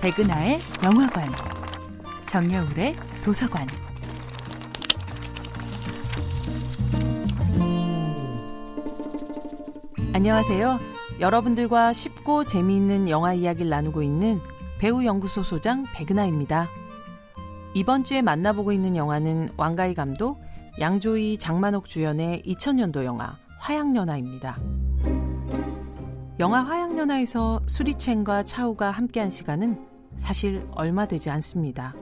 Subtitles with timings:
[0.00, 1.28] 백은하의 영화관,
[2.26, 3.66] 정여울의 도서관.
[10.12, 10.78] 안녕하세요.
[11.18, 14.40] 여러분들과 쉽고 재미있는 영화 이야기를 나누고 있는
[14.78, 16.68] 배우 연구소 소장 백은하입니다.
[17.74, 20.38] 이번 주에 만나보고 있는 영화는 왕가희 감독,
[20.78, 24.58] 양조희, 장만옥 주연의 2000년도 영화 화양연화입니다.
[26.38, 31.94] 영화 화양연화에서 수리첸과 차우가 함께한 시간은 사실 얼마 되지 않습니다.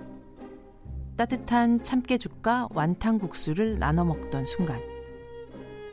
[1.17, 4.81] 따뜻한 참깨죽과 완탕국수를 나눠 먹던 순간,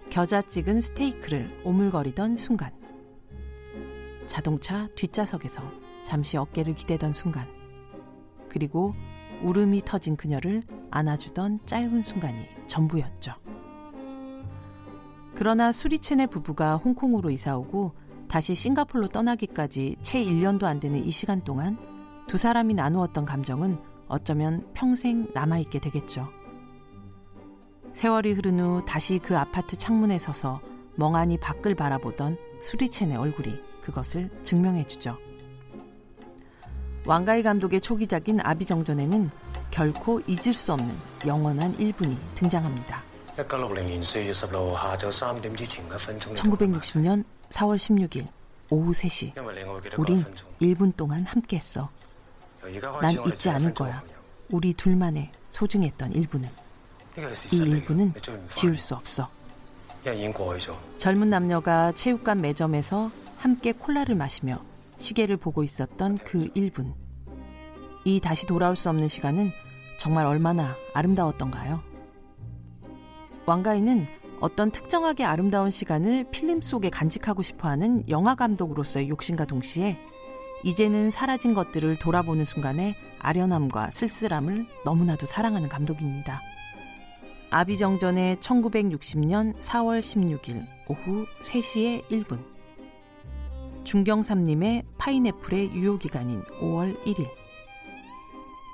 [0.10, 2.72] 겨자 찍은 스테이크를 오물거리던 순간,
[4.28, 5.62] 자동차 뒷좌석에서
[6.04, 7.48] 잠시 어깨를 기대던 순간,
[8.50, 8.94] 그리고
[9.44, 13.34] 울음이 터진 그녀를 안아주던 짧은 순간이 전부였죠.
[15.36, 17.94] 그러나 수리첸의 부부가 홍콩으로 이사오고
[18.28, 21.78] 다시 싱가폴로 떠나기까지 채 1년도 안 되는 이 시간 동안
[22.34, 26.28] 두 사람이 나누었던 감정은 어쩌면 평생 남아있게 되겠죠.
[27.94, 30.60] 세월이 흐른 후 다시 그 아파트 창문에 서서
[30.96, 35.16] 멍하니 밖을 바라보던 수리첸의 얼굴이 그것을 증명해주죠.
[37.06, 39.30] 왕가희 감독의 초기작인 아비정전에는
[39.70, 40.92] 결코 잊을 수 없는
[41.28, 43.04] 영원한 1분이 등장합니다.
[46.34, 48.26] 1960년 4월 16일
[48.72, 50.26] 오후 3시 우린
[50.60, 51.92] 1분 동안 함께했어.
[53.02, 54.04] 난 잊지 않을 거야.
[54.50, 56.50] 우리 둘만의 소중했던 1분을.
[57.18, 59.30] 이 1분은 지울 수 없어.
[60.98, 64.62] 젊은 남녀가 체육관 매점에서 함께 콜라를 마시며
[64.98, 66.94] 시계를 보고 있었던 그 1분.
[68.06, 69.52] 이 다시 돌아올 수 없는 시간은
[69.98, 71.82] 정말 얼마나 아름다웠던가요?
[73.46, 74.08] 왕가인은
[74.40, 79.98] 어떤 특정하게 아름다운 시간을 필름 속에 간직하고 싶어 하는 영화 감독으로서의 욕심과 동시에
[80.64, 86.42] 이제는 사라진 것들을 돌아보는 순간에 아련함과 쓸쓸함을 너무나도 사랑하는 감독입니다.
[87.50, 92.44] 아비정전의 1960년 4월 16일 오후 3시에 1분.
[93.84, 97.28] 중경삼님의 파인애플의 유효기간인 5월 1일.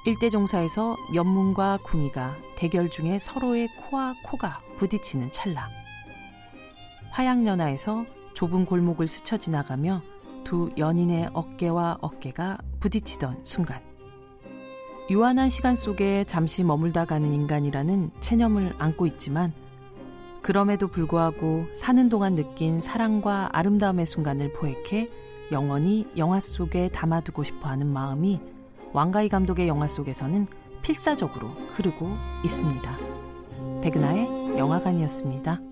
[0.05, 5.67] 일대종사에서 연문과 궁이가 대결 중에 서로의 코와 코가 부딪히는 찰나.
[7.09, 10.01] 화양연화에서 좁은 골목을 스쳐 지나가며
[10.43, 13.81] 두 연인의 어깨와 어깨가 부딪히던 순간.
[15.09, 19.53] 유한한 시간 속에 잠시 머물다 가는 인간이라는 체념을 안고 있지만
[20.41, 25.09] 그럼에도 불구하고 사는 동안 느낀 사랑과 아름다움의 순간을 포획해
[25.51, 28.39] 영원히 영화 속에 담아두고 싶어 하는 마음이
[28.93, 30.47] 왕가희 감독의 영화 속에서는
[30.81, 32.07] 필사적으로 흐르고
[32.43, 32.97] 있습니다.
[33.81, 35.68] 백은하의 영화관이었습니다.